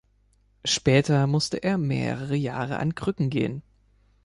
Später 0.65 1.27
musste 1.27 1.57
er 1.61 1.77
mehrere 1.77 2.33
Jahre 2.35 2.79
an 2.79 2.95
Krücken 2.95 3.29
gehen. 3.29 3.61